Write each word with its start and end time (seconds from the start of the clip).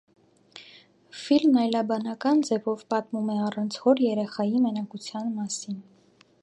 Ֆիլմն 1.23 1.59
այլաբանական 1.63 2.41
ձևով 2.47 2.81
պատմում 2.95 3.31
է 3.35 3.37
առանց 3.49 3.79
հոր 3.85 4.03
երեխայի 4.07 4.65
մենակության 4.67 5.33
մասին։ 5.41 5.83